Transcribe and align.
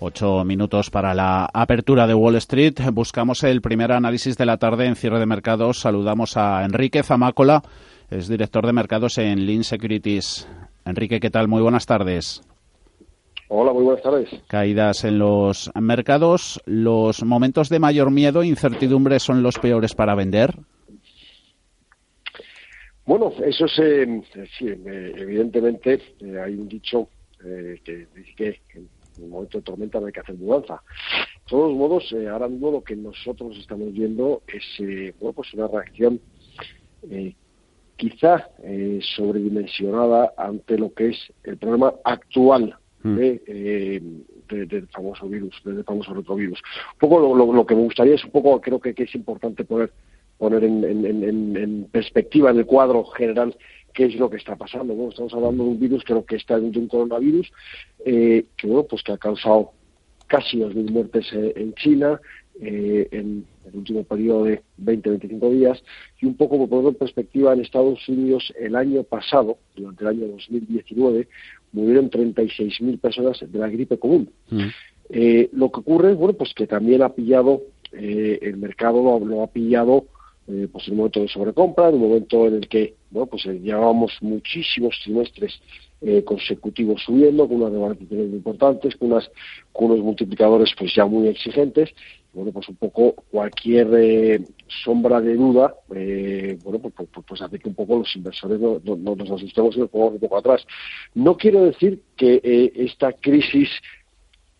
Ocho 0.00 0.44
minutos 0.44 0.90
para 0.90 1.14
la 1.14 1.48
apertura 1.52 2.06
de 2.06 2.14
Wall 2.14 2.34
Street. 2.36 2.74
Buscamos 2.92 3.44
el 3.44 3.62
primer 3.62 3.92
análisis 3.92 4.36
de 4.36 4.44
la 4.44 4.56
tarde 4.56 4.86
en 4.86 4.96
cierre 4.96 5.20
de 5.20 5.26
mercados. 5.26 5.78
Saludamos 5.80 6.36
a 6.36 6.64
Enrique 6.64 7.02
Zamácola, 7.02 7.62
es 8.10 8.28
director 8.28 8.66
de 8.66 8.72
mercados 8.72 9.18
en 9.18 9.46
Lean 9.46 9.62
Securities. 9.62 10.48
Enrique, 10.84 11.20
¿qué 11.20 11.30
tal? 11.30 11.46
Muy 11.48 11.62
buenas 11.62 11.86
tardes. 11.86 12.42
Hola, 13.48 13.72
muy 13.72 13.84
buenas 13.84 14.02
tardes. 14.02 14.28
Caídas 14.48 15.04
en 15.04 15.18
los 15.18 15.70
mercados. 15.80 16.60
¿Los 16.66 17.22
momentos 17.22 17.68
de 17.68 17.78
mayor 17.78 18.10
miedo 18.10 18.42
e 18.42 18.48
incertidumbre 18.48 19.20
son 19.20 19.42
los 19.42 19.58
peores 19.58 19.94
para 19.94 20.16
vender? 20.16 20.56
Bueno, 23.06 23.32
eso 23.44 23.66
es, 23.66 23.78
eh, 23.78 24.22
sí, 24.58 24.66
eh, 24.66 25.12
evidentemente 25.16 26.00
eh, 26.20 26.40
hay 26.44 26.54
un 26.54 26.68
dicho 26.68 27.08
que 27.84 28.06
dice 28.14 28.60
que 28.66 28.82
en 29.18 29.24
un 29.24 29.30
momento 29.30 29.58
de 29.58 29.64
tormenta 29.64 30.00
no 30.00 30.06
hay 30.06 30.12
que 30.12 30.20
hacer 30.20 30.36
mudanza. 30.36 30.74
De 30.74 31.50
todos 31.50 31.74
modos, 31.74 32.12
eh, 32.12 32.28
ahora 32.28 32.48
mismo 32.48 32.70
lo 32.70 32.82
que 32.82 32.96
nosotros 32.96 33.56
estamos 33.58 33.92
viendo 33.92 34.42
es 34.46 34.64
eh, 34.78 35.14
bueno, 35.20 35.34
pues 35.34 35.52
una 35.54 35.68
reacción 35.68 36.20
eh, 37.10 37.34
quizá 37.96 38.48
sobredimensionada 39.16 40.32
ante 40.36 40.76
lo 40.78 40.92
que 40.92 41.10
es 41.10 41.32
el 41.44 41.56
problema 41.58 41.94
actual 42.02 42.76
mm. 43.02 43.16
del 43.16 44.88
famoso 44.88 45.28
virus, 45.28 45.54
del 45.64 45.84
famoso 45.84 46.12
retrovirus. 46.12 46.60
Un 46.94 46.98
poco 46.98 47.36
lo, 47.36 47.66
que 47.66 47.76
me 47.76 47.82
gustaría 47.82 48.14
es 48.14 48.24
un 48.24 48.32
poco, 48.32 48.60
creo 48.60 48.80
que, 48.80 48.94
es 48.96 49.14
importante 49.14 49.64
poner 49.64 49.92
poner 50.38 50.64
en, 50.64 50.84
en, 50.84 51.84
perspectiva 51.90 52.50
en 52.50 52.58
el 52.58 52.66
cuadro 52.66 53.04
general 53.04 53.54
qué 53.94 54.06
es 54.06 54.16
lo 54.16 54.28
que 54.28 54.36
está 54.36 54.56
pasando. 54.56 54.92
Estamos 55.08 55.32
hablando 55.32 55.64
de 55.64 55.70
un 55.70 55.80
virus, 55.80 56.02
creo 56.04 56.26
que 56.26 56.36
está 56.36 56.58
dentro 56.58 56.80
de 56.80 56.84
un 56.84 56.88
coronavirus, 56.88 57.50
eh, 58.04 58.44
que 58.56 58.66
bueno, 58.66 58.82
pues 58.82 59.02
que 59.02 59.12
ha 59.12 59.18
causado 59.18 59.70
casi 60.26 60.58
2.000 60.58 60.90
muertes 60.90 61.32
eh, 61.32 61.52
en 61.56 61.74
China 61.74 62.20
eh, 62.60 63.08
en 63.12 63.46
el 63.66 63.76
último 63.76 64.02
periodo 64.04 64.44
de 64.44 64.62
20-25 64.82 65.50
días 65.52 65.82
y 66.20 66.26
un 66.26 66.36
poco 66.36 66.58
por 66.58 66.68
ponerlo 66.68 66.90
en 66.90 66.96
perspectiva 66.96 67.52
en 67.52 67.60
Estados 67.60 68.06
Unidos 68.08 68.52
el 68.58 68.74
año 68.74 69.04
pasado, 69.04 69.58
durante 69.76 70.02
el 70.02 70.08
año 70.08 70.26
2019, 70.26 71.28
murieron 71.72 72.10
36.000 72.10 73.00
personas 73.00 73.44
de 73.46 73.58
la 73.58 73.68
gripe 73.68 73.98
común. 73.98 74.30
Mm. 74.50 74.68
lo 75.52 75.70
que 75.70 75.80
ocurre 75.80 76.12
es 76.12 76.16
bueno, 76.16 76.34
pues 76.34 76.52
que 76.54 76.66
también 76.66 77.02
ha 77.02 77.10
pillado 77.10 77.62
el 77.92 78.56
mercado 78.56 79.20
lo, 79.20 79.42
ha 79.42 79.46
pillado 79.46 80.06
eh, 80.48 80.68
pues 80.70 80.88
un 80.88 80.96
momento 80.96 81.20
de 81.20 81.28
sobrecompra, 81.28 81.88
en 81.88 81.94
un 81.94 82.00
momento 82.02 82.46
en 82.46 82.54
el 82.54 82.68
que 82.68 82.94
bueno, 83.14 83.26
pues 83.26 83.46
eh, 83.46 83.60
muchísimos 84.22 84.98
trimestres 85.04 85.60
eh, 86.00 86.24
consecutivos 86.24 87.00
subiendo, 87.04 87.46
con 87.46 87.58
unas 87.58 87.72
revalorizaciones 87.72 88.26
muy 88.26 88.36
importantes, 88.38 88.96
con, 88.96 89.12
unas, 89.12 89.30
con 89.72 89.92
unos 89.92 90.00
multiplicadores 90.00 90.74
pues 90.76 90.92
ya 90.96 91.06
muy 91.06 91.28
exigentes. 91.28 91.90
Bueno, 92.32 92.50
pues 92.50 92.68
un 92.68 92.74
poco 92.74 93.14
cualquier 93.30 93.88
eh, 93.94 94.40
sombra 94.82 95.20
de 95.20 95.36
duda, 95.36 95.76
bueno, 95.86 96.80
pues, 96.80 96.94
pues, 97.12 97.24
pues, 97.24 97.42
hace 97.42 97.60
que 97.60 97.68
un 97.68 97.76
poco 97.76 97.98
los 97.98 98.16
inversores 98.16 98.58
no, 98.58 98.80
nos 98.84 99.30
asustemos 99.30 99.76
y 99.76 99.78
nos 99.78 99.90
pongamos 99.90 100.14
un 100.14 100.20
poco 100.20 100.38
atrás. 100.38 100.66
No 101.14 101.36
quiero 101.36 101.64
decir 101.64 102.02
que 102.16 102.72
esta 102.74 103.12
crisis 103.12 103.68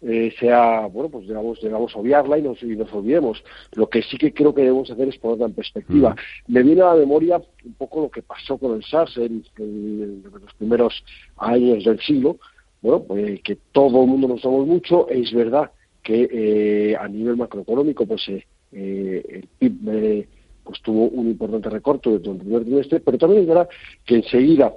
eh, 0.06 0.34
sea, 0.38 0.86
bueno, 0.86 1.08
pues 1.08 1.26
digamos, 1.26 1.58
digamos 1.62 1.96
obviarla 1.96 2.36
y 2.36 2.42
nos, 2.42 2.62
nos, 2.62 2.92
olvidemos. 2.92 3.42
Lo 3.72 3.88
que 3.88 4.02
sí 4.02 4.18
que 4.18 4.34
creo 4.34 4.54
que 4.54 4.60
debemos 4.60 4.90
hacer 4.90 5.08
es 5.08 5.16
ponerla 5.16 5.46
en 5.46 5.54
perspectiva. 5.54 6.14
Me 6.46 6.62
viene 6.62 6.82
a 6.82 6.92
la 6.92 6.96
memoria 6.96 7.40
un 7.64 7.72
poco 7.72 8.02
lo 8.02 8.10
que 8.10 8.20
pasó 8.20 8.58
con 8.58 8.74
el 8.74 8.84
SARS 8.84 9.16
en, 9.16 9.42
los 9.56 10.54
primeros 10.58 11.02
años 11.38 11.84
del 11.84 11.98
siglo, 12.00 12.36
bueno, 12.82 13.02
pues 13.04 13.40
que 13.40 13.56
todo 13.72 14.02
el 14.02 14.08
mundo 14.08 14.28
nos 14.28 14.42
somos 14.42 14.66
mucho, 14.66 15.08
es 15.08 15.32
verdad 15.32 15.70
que 16.02 16.28
eh, 16.30 16.96
a 16.96 17.08
nivel 17.08 17.38
macroeconómico, 17.38 18.04
pues 18.04 18.28
eh, 18.28 18.42
el 18.70 19.48
PIB 19.58 20.26
pues 20.64 20.82
tuvo 20.82 21.08
un 21.08 21.28
importante 21.28 21.70
recorte 21.70 22.10
durante 22.10 22.30
el 22.30 22.38
primer 22.38 22.64
trimestre, 22.64 23.00
pero 23.00 23.16
también 23.16 23.42
es 23.42 23.48
verdad 23.48 23.68
que 24.04 24.16
enseguida 24.16 24.74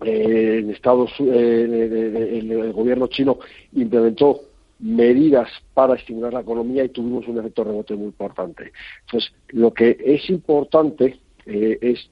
en 0.00 0.70
Estados 0.70 1.10
el, 1.18 2.72
gobierno 2.72 3.08
chino 3.08 3.38
implementó 3.72 4.42
medidas 4.78 5.48
para 5.74 5.94
estimular 5.94 6.32
la 6.32 6.40
economía 6.40 6.84
y 6.84 6.88
tuvimos 6.90 7.26
un 7.26 7.38
efecto 7.38 7.64
rebote 7.64 7.94
muy 7.94 8.06
importante. 8.06 8.72
Entonces, 9.06 9.32
lo 9.48 9.72
que 9.72 9.96
es 10.04 10.28
importante 10.30 11.18
eh, 11.46 11.78
es 11.80 12.10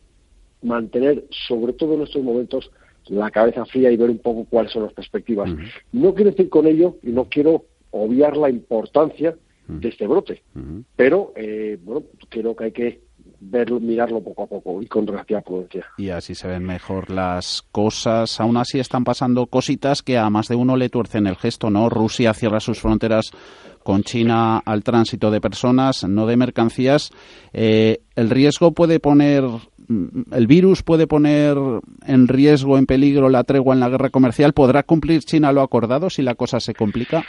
mantener, 0.63 1.25
sobre 1.31 1.73
todo 1.73 1.95
en 1.95 2.03
estos 2.03 2.23
momentos, 2.23 2.71
la 3.07 3.31
cabeza 3.31 3.65
fría 3.67 3.91
y 3.91 3.97
ver 3.97 4.11
un 4.11 4.19
poco 4.19 4.45
cuáles 4.49 4.73
son 4.73 4.83
las 4.83 4.93
perspectivas. 4.93 5.51
No 5.93 6.15
quiero 6.15 6.31
decir 6.33 6.49
con 6.49 6.67
ello, 6.67 6.97
y 7.03 7.11
no 7.11 7.27
quiero 7.29 7.67
obviar 7.91 8.37
la 8.37 8.51
importancia 8.51 9.37
de 9.69 9.89
este 9.89 10.07
brote, 10.07 10.43
pero 10.95 11.33
eh, 11.35 11.79
bueno, 11.83 12.05
creo 12.29 12.55
que 12.55 12.65
hay 12.65 12.73
que 12.73 13.01
verlo, 13.51 13.81
mirarlo 13.81 14.21
poco 14.23 14.45
a 14.45 14.47
poco 14.47 14.83
y 14.83 14.87
con 14.87 15.07
relativa 15.07 15.41
prudencia. 15.41 15.87
Y 15.99 16.11
así 16.11 16.35
se 16.35 16.49
ven 16.49 16.65
mejor 16.65 17.11
las 17.11 17.63
cosas. 17.73 18.41
Aún 18.41 18.57
así 18.57 18.79
están 18.79 19.05
pasando 19.05 19.47
cositas 19.47 20.03
que 20.03 20.19
a 20.19 20.29
más 20.31 20.49
de 20.49 20.57
uno 20.57 20.77
le 20.77 20.89
tuercen 20.89 21.27
el 21.27 21.37
gesto, 21.37 21.71
¿no? 21.71 21.89
Rusia 21.89 22.35
cierra 22.35 22.61
sus 22.61 22.81
fronteras 22.81 23.31
con 23.83 24.03
China 24.03 24.59
al 24.65 24.83
tránsito 24.83 25.31
de 25.31 25.41
personas, 25.41 26.03
no 26.05 26.27
de 26.27 26.37
mercancías. 26.37 27.11
Eh, 27.53 28.01
el 28.17 28.31
riesgo 28.31 28.73
puede 28.73 28.99
poner, 28.99 29.45
el 30.33 30.47
virus 30.49 30.83
puede 30.83 31.07
poner 31.07 31.57
en 32.05 32.27
riesgo, 32.27 32.79
en 32.79 32.87
peligro 32.87 33.29
la 33.29 33.45
tregua 33.45 33.75
en 33.75 33.81
la 33.81 33.89
guerra 33.89 34.11
comercial. 34.11 34.53
¿Podrá 34.53 34.83
cumplir 34.83 35.23
China 35.23 35.53
lo 35.53 35.63
acordado 35.63 36.11
si 36.11 36.23
la 36.23 36.35
cosa 36.35 36.59
se 36.59 36.75
complica? 36.75 37.25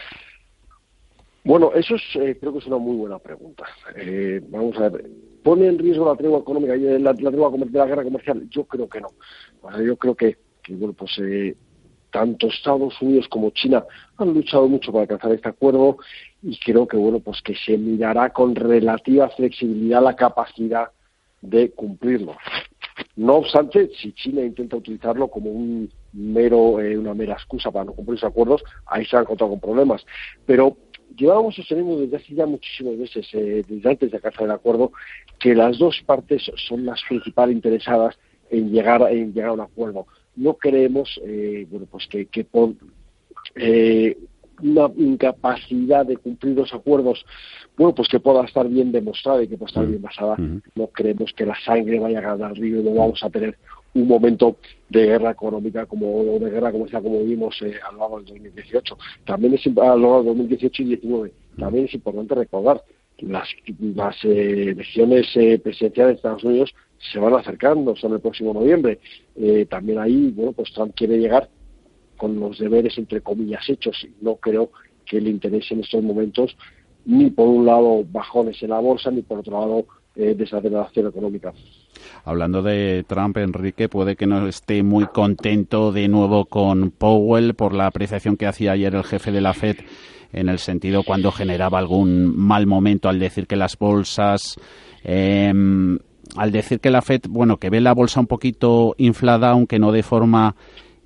Bueno, 1.43 1.71
eso 1.75 1.95
es, 1.95 2.01
eh, 2.15 2.35
creo 2.39 2.51
que 2.51 2.59
es 2.59 2.65
una 2.65 2.77
muy 2.77 2.97
buena 2.97 3.19
pregunta. 3.19 3.63
Eh, 3.95 4.41
vamos 4.49 4.75
a 4.79 4.89
ver, 4.89 5.05
¿pone 5.47 5.65
en 5.65 5.79
riesgo 5.79 6.05
la 6.05 6.17
tregua 6.17 6.39
económica 6.39 6.75
y 6.75 6.81
la, 6.99 7.13
la 7.13 7.31
tregua 7.31 7.49
de 7.49 7.79
la 7.79 7.85
guerra 7.85 8.03
comercial? 8.03 8.49
Yo 8.49 8.65
creo 8.65 8.89
que 8.89 8.99
no. 8.99 9.07
yo 9.81 9.95
creo 9.95 10.13
que, 10.13 10.35
bueno, 10.71 10.91
pues 10.91 11.17
eh, 11.19 11.55
tanto 12.11 12.47
Estados 12.47 13.01
Unidos 13.01 13.29
como 13.29 13.51
China 13.51 13.85
han 14.17 14.33
luchado 14.33 14.67
mucho 14.67 14.91
para 14.91 15.03
alcanzar 15.03 15.31
este 15.31 15.47
acuerdo 15.47 15.99
y 16.43 16.59
creo 16.59 16.85
que, 16.85 16.97
bueno, 16.97 17.21
pues 17.21 17.41
que 17.41 17.55
se 17.55 17.77
mirará 17.77 18.31
con 18.31 18.55
relativa 18.55 19.29
flexibilidad 19.29 20.03
la 20.03 20.17
capacidad 20.17 20.89
de 21.41 21.71
cumplirlo. 21.71 22.35
No 23.15 23.35
obstante, 23.35 23.89
si 24.01 24.11
China 24.11 24.41
intenta 24.41 24.75
utilizarlo 24.75 25.29
como 25.29 25.49
un 25.49 25.89
mero, 26.11 26.71
una 26.71 27.13
mera 27.13 27.35
excusa 27.35 27.71
para 27.71 27.85
no 27.85 27.93
cumplir 27.93 28.17
esos 28.17 28.31
acuerdos, 28.31 28.63
ahí 28.85 29.05
se 29.05 29.15
han 29.15 29.21
encontrado 29.21 29.51
con 29.51 29.61
problemas. 29.61 30.05
Pero 30.45 30.75
llevábamos 31.17 31.55
sosteniendo 31.55 31.99
desde 31.99 32.17
hace 32.17 32.33
ya 32.33 32.45
muchísimos 32.45 32.95
meses, 32.95 33.27
eh, 33.33 33.63
desde 33.67 33.89
antes 33.89 34.11
de 34.11 34.17
alcanzar 34.17 34.43
el 34.43 34.51
acuerdo, 34.51 34.91
que 35.39 35.55
las 35.55 35.77
dos 35.77 36.01
partes 36.05 36.49
son 36.67 36.85
las 36.85 37.01
principales 37.07 37.55
interesadas 37.55 38.17
en 38.49 38.71
llegar, 38.71 39.01
en 39.11 39.33
llegar 39.33 39.49
a 39.49 39.53
un 39.53 39.61
acuerdo. 39.61 40.07
No 40.35 40.53
creemos, 40.53 41.19
eh, 41.25 41.67
bueno, 41.69 41.87
pues 41.89 42.07
que, 42.07 42.27
que 42.27 42.43
por 42.43 42.73
eh, 43.55 44.17
una 44.61 44.89
incapacidad 44.95 46.05
de 46.05 46.17
cumplir 46.17 46.55
los 46.55 46.73
acuerdos, 46.73 47.25
bueno, 47.75 47.93
pues 47.93 48.07
que 48.07 48.19
pueda 48.19 48.43
estar 48.45 48.67
bien 48.67 48.91
demostrada 48.91 49.43
y 49.43 49.47
que 49.47 49.57
pueda 49.57 49.69
estar 49.69 49.85
bien 49.85 50.01
basada, 50.01 50.35
no 50.37 50.87
creemos 50.87 51.31
que 51.33 51.45
la 51.45 51.55
sangre 51.63 51.99
vaya 51.99 52.19
a 52.19 52.21
ganar 52.21 52.49
al 52.49 52.55
río 52.55 52.79
y 52.79 52.83
no 52.83 52.93
vamos 52.93 53.23
a 53.23 53.29
tener 53.29 53.57
un 54.01 54.07
momento 54.07 54.57
de 54.89 55.05
guerra 55.05 55.31
económica 55.31 55.85
como 55.85 56.23
de 56.39 56.49
guerra 56.49 56.71
comercial 56.71 57.03
como 57.03 57.23
vimos 57.23 57.61
eh, 57.61 57.75
a 57.87 57.91
lo 57.91 57.99
largo 57.99 58.17
del 58.17 58.27
2018. 58.27 58.97
También 59.25 59.53
es 59.53 59.67
a 59.67 59.69
lo 59.69 59.95
largo 59.95 60.17
del 60.17 60.25
2018 60.27 60.83
y 60.83 60.95
2019. 60.95 61.33
También 61.57 61.85
es 61.85 61.93
importante 61.93 62.35
recordar 62.35 62.83
las, 63.19 63.47
las 63.79 64.15
eh, 64.25 64.69
elecciones 64.69 65.27
eh, 65.35 65.59
presidenciales 65.59 66.13
de 66.13 66.15
Estados 66.17 66.43
Unidos 66.43 66.73
se 67.11 67.19
van 67.19 67.33
acercando, 67.33 67.95
son 67.95 68.13
el 68.13 68.19
próximo 68.19 68.53
noviembre. 68.53 68.99
Eh, 69.35 69.65
también 69.69 69.99
ahí, 69.99 70.31
bueno, 70.35 70.51
pues 70.51 70.71
Trump 70.73 70.93
quiere 70.95 71.17
llegar 71.17 71.49
con 72.17 72.39
los 72.39 72.57
deberes 72.59 72.97
entre 72.97 73.21
comillas 73.21 73.67
hechos. 73.69 74.07
No 74.21 74.35
creo 74.37 74.71
que 75.05 75.21
le 75.21 75.29
interese 75.29 75.73
en 75.73 75.81
estos 75.81 76.03
momentos 76.03 76.55
ni 77.05 77.29
por 77.29 77.47
un 77.47 77.65
lado 77.65 78.03
bajones 78.11 78.61
en 78.61 78.71
la 78.71 78.79
bolsa 78.79 79.11
ni 79.11 79.21
por 79.21 79.39
otro 79.39 79.59
lado 79.59 79.85
eh, 80.15 80.33
desaceleración 80.35 81.07
económica. 81.07 81.53
Hablando 82.27 82.61
de 82.61 83.05
Trump, 83.07 83.37
Enrique, 83.37 83.87
puede 83.87 84.17
que 84.17 84.27
no 84.27 84.49
esté 84.49 84.83
muy 84.83 85.05
contento 85.05 85.93
de 85.93 86.09
nuevo 86.09 86.43
con 86.43 86.91
Powell 86.91 87.53
por 87.53 87.73
la 87.73 87.87
apreciación 87.87 88.35
que 88.35 88.47
hacía 88.47 88.73
ayer 88.73 88.93
el 88.95 89.05
jefe 89.05 89.31
de 89.31 89.39
la 89.39 89.53
Fed 89.53 89.77
en 90.33 90.49
el 90.49 90.59
sentido 90.59 91.03
cuando 91.03 91.31
generaba 91.31 91.79
algún 91.79 92.35
mal 92.35 92.67
momento 92.67 93.07
al 93.07 93.17
decir 93.17 93.47
que 93.47 93.55
las 93.55 93.77
bolsas 93.77 94.57
em, 95.05 95.99
al 96.35 96.51
decir 96.51 96.81
que 96.81 96.89
la 96.89 97.01
Fed, 97.01 97.21
bueno, 97.29 97.59
que 97.59 97.69
ve 97.69 97.79
la 97.79 97.93
bolsa 97.93 98.19
un 98.19 98.27
poquito 98.27 98.93
inflada, 98.97 99.51
aunque 99.51 99.79
no 99.79 99.93
de 99.93 100.03
forma 100.03 100.53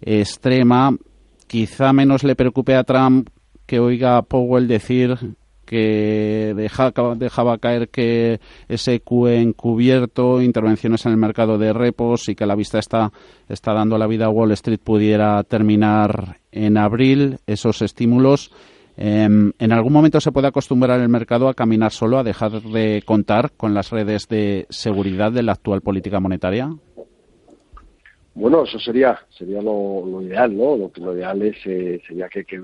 extrema, 0.01 0.97
quizá 1.45 1.94
menos 1.94 2.24
le 2.24 2.35
preocupe 2.35 2.74
a 2.74 2.83
Trump 2.83 3.29
que 3.67 3.79
oiga 3.79 4.24
Powell 4.24 4.67
decir 4.67 5.35
que 5.65 6.53
dejaba 6.55 7.57
caer 7.57 7.89
que 7.89 8.39
ese 8.67 8.99
QE 8.99 9.41
encubierto, 9.41 10.41
intervenciones 10.41 11.05
en 11.05 11.13
el 11.13 11.17
mercado 11.17 11.57
de 11.57 11.73
repos 11.73 12.29
y 12.29 12.35
que 12.35 12.45
la 12.45 12.55
vista 12.55 12.79
está, 12.79 13.11
está 13.47 13.73
dando 13.73 13.97
la 13.97 14.07
vida 14.07 14.25
a 14.25 14.29
Wall 14.29 14.51
Street 14.51 14.79
pudiera 14.83 15.43
terminar 15.43 16.39
en 16.51 16.77
abril, 16.77 17.37
esos 17.47 17.81
estímulos. 17.81 18.51
Em, 18.97 19.53
¿En 19.57 19.71
algún 19.71 19.93
momento 19.93 20.19
se 20.19 20.31
puede 20.31 20.47
acostumbrar 20.47 20.99
el 20.99 21.09
mercado 21.09 21.47
a 21.47 21.53
caminar 21.53 21.91
solo, 21.91 22.19
a 22.19 22.23
dejar 22.23 22.61
de 22.61 23.01
contar 23.05 23.51
con 23.55 23.73
las 23.73 23.89
redes 23.89 24.27
de 24.27 24.67
seguridad 24.69 25.31
de 25.31 25.43
la 25.43 25.53
actual 25.53 25.81
política 25.81 26.19
monetaria? 26.19 26.69
Bueno, 28.33 28.63
eso 28.63 28.79
sería 28.79 29.19
sería 29.29 29.61
lo, 29.61 30.21
ideal, 30.21 30.55
¿no? 30.55 30.77
Lo, 30.77 30.91
lo 30.95 31.15
ideal 31.15 31.41
es, 31.41 31.57
eh, 31.65 32.01
sería 32.07 32.29
que, 32.29 32.45
que, 32.45 32.59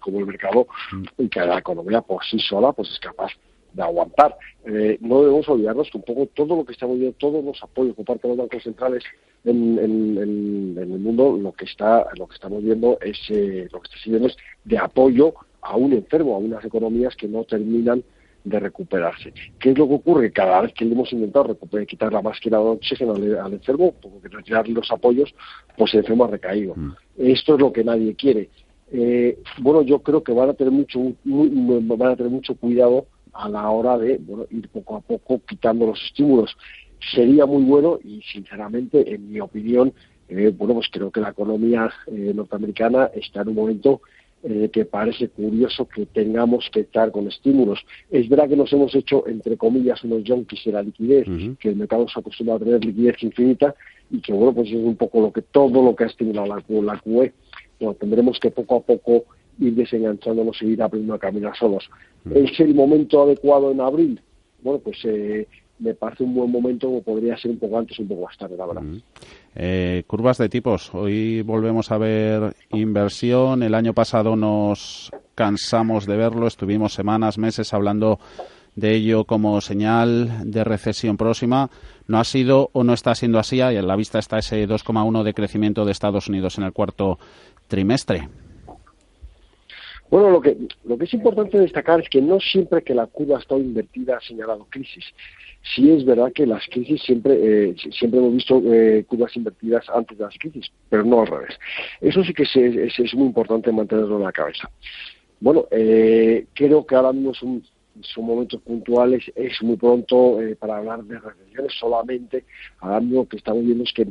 como 0.00 0.18
el 0.18 0.26
mercado 0.26 0.66
mm. 0.92 1.22
y 1.22 1.28
que 1.28 1.40
la 1.40 1.58
economía 1.58 2.02
por 2.02 2.22
sí 2.24 2.38
sola 2.38 2.72
pues 2.72 2.90
es 2.90 2.98
capaz 2.98 3.32
de 3.72 3.82
aguantar. 3.82 4.36
Eh, 4.66 4.98
no 5.00 5.20
debemos 5.22 5.48
olvidarnos 5.48 5.90
que 5.90 5.98
un 5.98 6.04
poco 6.04 6.26
todo 6.34 6.56
lo 6.56 6.64
que 6.64 6.72
estamos 6.72 6.98
viendo, 6.98 7.16
todos 7.18 7.42
los 7.42 7.62
apoyos 7.62 7.94
por 7.96 8.04
parte 8.04 8.28
de 8.28 8.28
los 8.28 8.38
bancos 8.38 8.62
centrales 8.62 9.04
en, 9.44 9.78
el 9.78 10.88
mundo, 10.98 11.38
lo 11.40 11.52
que 11.52 11.64
está 11.64 12.06
lo 12.16 12.26
que 12.26 12.34
estamos 12.34 12.62
viendo 12.62 12.98
es 13.00 13.18
eh, 13.30 13.68
lo 13.72 13.80
que 13.80 13.86
está 13.86 13.98
siguiendo 14.02 14.28
es 14.28 14.36
de 14.64 14.78
apoyo 14.78 15.32
a 15.62 15.76
un 15.76 15.92
enfermo, 15.92 16.34
a 16.34 16.38
unas 16.38 16.64
economías 16.64 17.16
que 17.16 17.28
no 17.28 17.44
terminan 17.44 18.02
de 18.48 18.60
recuperarse. 18.60 19.32
¿Qué 19.58 19.70
es 19.70 19.78
lo 19.78 19.88
que 19.88 19.94
ocurre? 19.94 20.32
Cada 20.32 20.62
vez 20.62 20.72
que 20.72 20.84
le 20.84 20.92
hemos 20.92 21.12
intentado 21.12 21.56
quitar 21.86 22.12
la 22.12 22.22
máscara 22.22 22.58
de 22.58 22.64
oxígeno 22.64 23.14
al, 23.14 23.52
enfermo, 23.52 23.94
porque 24.00 24.28
retirarle 24.28 24.74
los 24.74 24.90
apoyos, 24.90 25.34
pues 25.76 25.94
el 25.94 26.00
enfermo 26.00 26.24
ha 26.24 26.28
recaído. 26.28 26.74
Mm. 26.76 26.92
Esto 27.18 27.54
es 27.54 27.60
lo 27.60 27.72
que 27.72 27.84
nadie 27.84 28.14
quiere. 28.14 28.48
Eh, 28.90 29.38
bueno, 29.58 29.82
yo 29.82 30.00
creo 30.00 30.22
que 30.22 30.32
van 30.32 30.50
a 30.50 30.54
tener 30.54 30.72
mucho, 30.72 31.00
van 31.24 32.12
a 32.12 32.16
tener 32.16 32.32
mucho 32.32 32.54
cuidado 32.54 33.06
a 33.32 33.48
la 33.48 33.68
hora 33.70 33.98
de 33.98 34.18
bueno, 34.18 34.46
ir 34.50 34.68
poco 34.68 34.96
a 34.96 35.00
poco 35.00 35.40
quitando 35.46 35.86
los 35.86 36.02
estímulos. 36.02 36.56
Sería 37.14 37.46
muy 37.46 37.62
bueno 37.64 37.98
y, 38.02 38.22
sinceramente, 38.22 39.14
en 39.14 39.30
mi 39.30 39.40
opinión, 39.40 39.92
eh, 40.28 40.52
bueno, 40.56 40.74
pues 40.74 40.88
creo 40.90 41.10
que 41.10 41.20
la 41.20 41.30
economía 41.30 41.90
eh, 42.06 42.32
norteamericana 42.34 43.10
está 43.14 43.42
en 43.42 43.48
un 43.48 43.54
momento 43.54 44.00
eh, 44.42 44.70
que 44.72 44.84
parece 44.84 45.28
curioso 45.28 45.88
que 45.88 46.06
tengamos 46.06 46.68
que 46.72 46.80
estar 46.80 47.10
con 47.10 47.26
estímulos. 47.26 47.80
Es 48.10 48.28
verdad 48.28 48.48
que 48.48 48.56
nos 48.56 48.72
hemos 48.72 48.94
hecho, 48.94 49.26
entre 49.26 49.56
comillas, 49.56 50.02
unos 50.04 50.22
junkies 50.26 50.64
de 50.64 50.72
la 50.72 50.82
liquidez, 50.82 51.26
que 51.58 51.68
el 51.68 51.76
mercado 51.76 52.06
se 52.08 52.18
ha 52.18 52.20
acostumbrado 52.20 52.58
a 52.58 52.64
tener 52.64 52.84
liquidez 52.84 53.22
infinita 53.22 53.74
y 54.10 54.20
que, 54.20 54.32
bueno, 54.32 54.54
pues 54.54 54.68
es 54.68 54.76
un 54.76 54.96
poco 54.96 55.20
lo 55.20 55.32
que 55.32 55.42
todo 55.42 55.82
lo 55.82 55.96
que 55.96 56.04
ha 56.04 56.06
estimulado 56.06 56.46
la, 56.46 56.62
la 56.82 57.00
QE. 57.00 57.32
Bueno, 57.80 57.94
tendremos 57.94 58.38
que 58.38 58.50
poco 58.50 58.76
a 58.76 58.80
poco 58.80 59.24
ir 59.58 59.74
desenganchándonos 59.74 60.62
y 60.62 60.66
ir 60.66 60.82
aprendiendo 60.82 61.14
a 61.14 61.18
caminar 61.18 61.56
solos. 61.56 61.90
¿Es 62.32 62.60
el 62.60 62.74
momento 62.74 63.22
adecuado 63.22 63.70
en 63.70 63.80
abril? 63.80 64.20
Bueno, 64.62 64.80
pues 64.80 64.98
eh, 65.04 65.46
me 65.78 65.94
parece 65.94 66.24
un 66.24 66.34
buen 66.34 66.50
momento, 66.50 66.90
o 66.90 67.02
podría 67.02 67.36
ser 67.36 67.52
un 67.52 67.58
poco 67.58 67.78
antes, 67.78 67.98
un 67.98 68.08
poco 68.08 68.22
más 68.22 68.36
tarde, 68.36 68.56
la 68.56 68.66
verdad. 68.66 68.82
Eh, 69.60 70.04
curvas 70.06 70.38
de 70.38 70.48
tipos. 70.48 70.94
Hoy 70.94 71.42
volvemos 71.42 71.90
a 71.90 71.98
ver 71.98 72.54
inversión. 72.70 73.64
El 73.64 73.74
año 73.74 73.92
pasado 73.92 74.36
nos 74.36 75.10
cansamos 75.34 76.06
de 76.06 76.16
verlo. 76.16 76.46
Estuvimos 76.46 76.94
semanas, 76.94 77.38
meses 77.38 77.74
hablando 77.74 78.20
de 78.76 78.94
ello 78.94 79.24
como 79.24 79.60
señal 79.60 80.48
de 80.48 80.62
recesión 80.62 81.16
próxima. 81.16 81.70
No 82.06 82.20
ha 82.20 82.24
sido 82.24 82.70
o 82.72 82.84
no 82.84 82.92
está 82.92 83.16
siendo 83.16 83.40
así. 83.40 83.56
Y 83.56 83.62
en 83.62 83.88
la 83.88 83.96
vista 83.96 84.20
está 84.20 84.38
ese 84.38 84.64
2,1 84.68 85.24
de 85.24 85.34
crecimiento 85.34 85.84
de 85.84 85.90
Estados 85.90 86.28
Unidos 86.28 86.56
en 86.58 86.62
el 86.62 86.72
cuarto 86.72 87.18
trimestre. 87.66 88.28
Bueno, 90.10 90.30
lo 90.30 90.40
que, 90.40 90.56
lo 90.84 90.96
que 90.96 91.04
es 91.04 91.14
importante 91.14 91.58
destacar 91.58 92.00
es 92.00 92.08
que 92.08 92.22
no 92.22 92.40
siempre 92.40 92.82
que 92.82 92.94
la 92.94 93.06
curva 93.06 93.36
ha 93.36 93.40
estado 93.40 93.60
invertida 93.60 94.16
ha 94.16 94.20
señalado 94.20 94.66
crisis 94.70 95.04
sí 95.74 95.90
es 95.90 96.04
verdad 96.04 96.32
que 96.32 96.46
las 96.46 96.64
crisis 96.66 97.02
siempre, 97.02 97.34
eh, 97.70 97.74
siempre 97.90 98.20
hemos 98.20 98.34
visto 98.34 98.62
eh, 98.64 99.04
curvas 99.06 99.36
invertidas 99.36 99.88
antes 99.90 100.16
de 100.16 100.24
las 100.24 100.38
crisis, 100.38 100.70
pero 100.88 101.04
no 101.04 101.20
al 101.20 101.26
revés. 101.26 101.58
Eso 102.00 102.22
sí 102.24 102.32
que 102.32 102.44
es, 102.44 102.56
es, 102.56 103.14
muy 103.14 103.26
importante 103.26 103.72
mantenerlo 103.72 104.16
en 104.16 104.24
la 104.24 104.32
cabeza. 104.32 104.70
Bueno, 105.40 105.66
eh, 105.70 106.46
creo 106.54 106.86
que 106.86 106.94
ahora 106.94 107.12
mismo 107.12 107.34
son, 107.34 107.62
momentos 108.18 108.60
puntuales, 108.62 109.24
es 109.34 109.60
muy 109.62 109.76
pronto 109.76 110.40
eh, 110.40 110.54
para 110.54 110.78
hablar 110.78 111.02
de 111.04 111.18
recesiones, 111.18 111.72
solamente 111.78 112.44
ahora 112.80 113.00
mismo 113.00 113.28
que 113.28 113.38
estamos 113.38 113.64
viendo 113.64 113.82
es 113.82 113.92
que 113.92 114.06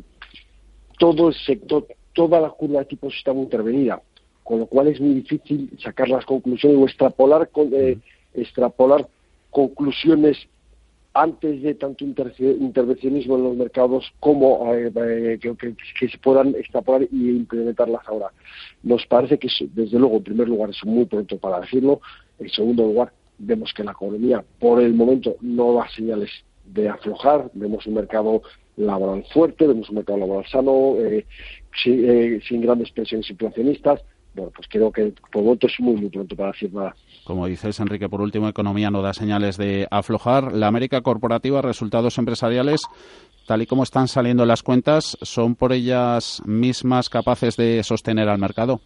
todo 0.99 1.29
el 1.29 1.33
sector, 1.33 1.87
toda 2.13 2.41
la 2.41 2.49
curva 2.49 2.79
de 2.79 2.85
tipos 2.85 3.13
está 3.15 3.31
muy 3.31 3.43
intervenida, 3.43 4.01
con 4.47 4.59
lo 4.59 4.65
cual 4.65 4.87
es 4.87 5.01
muy 5.01 5.15
difícil 5.15 5.69
sacar 5.83 6.07
las 6.07 6.25
conclusiones 6.25 6.79
o 6.79 6.85
extrapolar, 6.85 7.49
extrapolar 8.33 9.05
conclusiones 9.51 10.37
antes 11.13 11.61
de 11.61 11.73
tanto 11.73 12.05
intervencionismo 12.05 13.35
en 13.35 13.43
los 13.43 13.57
mercados 13.57 14.09
como 14.21 14.73
eh, 14.73 14.89
eh, 14.95 15.37
que, 15.41 16.07
se 16.07 16.17
puedan 16.19 16.55
extrapolar 16.55 17.09
y 17.11 17.29
implementarlas 17.29 18.07
ahora. 18.07 18.27
Nos 18.83 19.05
parece 19.07 19.37
que, 19.37 19.49
desde 19.73 19.99
luego, 19.99 20.15
en 20.17 20.23
primer 20.23 20.47
lugar, 20.47 20.69
es 20.69 20.85
muy 20.85 21.03
pronto 21.03 21.37
para 21.37 21.59
decirlo. 21.59 21.99
En 22.39 22.49
segundo 22.49 22.83
lugar, 22.83 23.11
vemos 23.39 23.73
que 23.73 23.83
la 23.83 23.91
economía, 23.91 24.45
por 24.59 24.81
el 24.81 24.93
momento, 24.93 25.35
no 25.41 25.73
da 25.73 25.89
señales 25.89 26.29
de 26.63 26.87
aflojar. 26.87 27.51
Vemos 27.53 27.85
un 27.85 27.95
mercado 27.95 28.43
laboral 28.77 29.25
fuerte, 29.33 29.67
vemos 29.67 29.89
un 29.89 29.95
mercado 29.95 30.19
laboral 30.19 30.45
sano, 30.49 30.95
eh, 30.99 31.25
sin, 31.83 32.61
grandes 32.61 32.91
presiones 32.91 33.29
inflacionistas. 33.29 34.01
Bueno, 34.37 34.51
pues 34.55 34.67
creo 34.69 34.91
que 34.91 35.13
por 35.31 35.41
momento 35.41 35.65
es 35.65 35.79
muy, 35.79 35.95
muy 35.95 36.09
pronto 36.09 36.35
para 36.35 36.51
decir 36.51 36.71
nada. 36.71 36.95
Como 37.23 37.47
dices, 37.47 37.79
Enrique, 37.79 38.07
por 38.07 38.21
último, 38.21 38.47
economía 38.47 38.91
no 38.91 39.01
da 39.01 39.11
señales 39.11 39.57
de 39.57 39.87
aflojar. 39.89 40.53
La 40.53 40.67
América 40.67 41.01
corporativa, 41.01 41.63
resultados 41.63 42.19
empresariales, 42.19 42.81
tal 43.47 43.63
y 43.63 43.65
como 43.65 43.81
están 43.81 44.07
saliendo 44.07 44.45
las 44.45 44.61
cuentas, 44.61 45.17
¿son 45.23 45.55
por 45.55 45.73
ellas 45.73 46.43
mismas 46.45 47.09
capaces 47.09 47.57
de 47.57 47.81
sostener 47.83 48.29
al 48.29 48.37
mercado? 48.37 48.79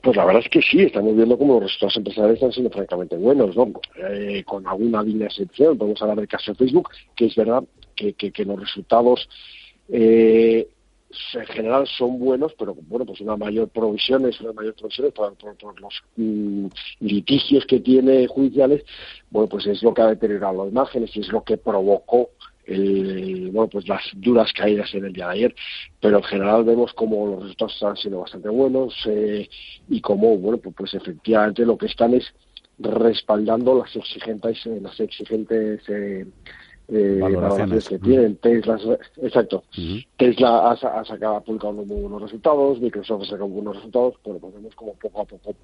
Pues 0.00 0.16
la 0.16 0.24
verdad 0.24 0.42
es 0.42 0.50
que 0.50 0.62
sí, 0.62 0.80
estamos 0.80 1.14
viendo 1.14 1.36
como 1.36 1.60
los 1.60 1.64
resultados 1.64 1.98
empresariales 1.98 2.36
están 2.36 2.52
siendo 2.52 2.70
francamente 2.70 3.16
buenos, 3.18 3.54
¿no? 3.54 3.70
Eh, 4.02 4.42
con 4.46 4.66
alguna 4.66 5.02
línea 5.02 5.26
excepción, 5.26 5.76
podemos 5.76 6.00
hablar 6.00 6.16
del 6.16 6.28
caso 6.28 6.52
de 6.52 6.56
Facebook, 6.56 6.88
que 7.14 7.26
es 7.26 7.34
verdad 7.34 7.62
que, 7.94 8.14
que, 8.14 8.44
los 8.46 8.58
resultados 8.58 9.28
eh, 9.90 10.66
en 11.34 11.46
general 11.46 11.86
son 11.86 12.18
buenos, 12.18 12.54
pero 12.58 12.74
bueno, 12.74 13.04
pues 13.04 13.20
una 13.20 13.36
mayor 13.36 13.68
provisiones, 13.68 14.40
una 14.40 14.52
mayor 14.52 14.74
provisiones 14.74 15.12
por, 15.12 15.34
por, 15.36 15.80
los 15.80 16.02
mm, 16.16 16.66
litigios 17.00 17.66
que 17.66 17.80
tiene 17.80 18.26
judiciales, 18.28 18.84
bueno, 19.30 19.48
pues 19.48 19.66
es 19.66 19.82
lo 19.82 19.92
que 19.92 20.02
ha 20.02 20.06
deteriorado 20.06 20.64
las 20.64 20.72
imágenes 20.72 21.16
y 21.16 21.20
es 21.20 21.28
lo 21.32 21.42
que 21.42 21.56
provocó 21.56 22.30
el, 22.64 23.50
bueno, 23.52 23.68
pues 23.68 23.88
las 23.88 24.02
duras 24.14 24.52
caídas 24.52 24.94
en 24.94 25.04
el 25.04 25.12
día 25.12 25.26
de 25.26 25.32
ayer, 25.32 25.54
pero 26.00 26.18
en 26.18 26.24
general 26.24 26.64
vemos 26.64 26.92
como 26.94 27.26
los 27.26 27.42
resultados 27.42 27.82
han 27.82 27.96
sido 27.96 28.20
bastante 28.20 28.48
buenos 28.48 28.94
eh, 29.06 29.48
y 29.88 30.00
como, 30.00 30.36
bueno, 30.36 30.58
pues, 30.58 30.74
pues, 30.76 30.94
efectivamente 30.94 31.66
lo 31.66 31.76
que 31.76 31.86
están 31.86 32.14
es 32.14 32.32
respaldando 32.78 33.76
las 33.76 33.94
exigentes, 33.94 34.64
las 34.66 34.98
exigentes 35.00 35.82
eh, 35.88 36.26
eh, 36.90 37.18
valoraciones 37.20 37.88
que 37.88 37.98
tienen. 37.98 38.36
Tesla, 38.36 38.78
exacto. 39.22 39.64
Tesla 40.16 40.70
ha, 40.70 41.04
sacado, 41.04 41.36
ha 41.36 41.40
publicado 41.40 41.72
unos 41.74 41.86
muy 41.86 42.00
buenos 42.02 42.22
resultados, 42.22 42.80
Microsoft 42.80 43.22
ha 43.22 43.26
sacado 43.26 43.48
buenos 43.48 43.76
resultados, 43.76 44.14
pero 44.24 44.38
pues 44.38 44.54
vemos 44.54 44.74
como 44.74 44.94
poco 44.94 45.20
a 45.22 45.24
poco 45.24 45.54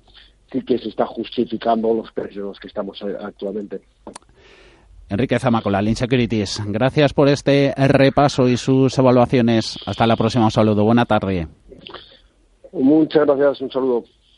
sí 0.50 0.62
que 0.62 0.78
se 0.78 0.88
está 0.88 1.06
justificando 1.06 1.92
los 1.92 2.10
precios 2.12 2.58
que 2.60 2.68
estamos 2.68 3.00
eh, 3.02 3.16
actualmente. 3.20 3.80
Enrique 5.08 5.38
Zamacola, 5.38 5.80
Lean 5.82 5.96
Securities, 5.96 6.62
gracias 6.66 7.12
por 7.12 7.28
este 7.28 7.72
repaso 7.76 8.48
y 8.48 8.56
sus 8.56 8.98
evaluaciones. 8.98 9.78
Hasta 9.86 10.06
la 10.06 10.16
próxima, 10.16 10.46
un 10.46 10.50
saludo. 10.50 10.84
Buena 10.84 11.04
tarde. 11.04 11.46
Muchas 12.72 13.24
gracias, 13.24 13.60
un 13.60 13.70
saludo. 13.70 14.04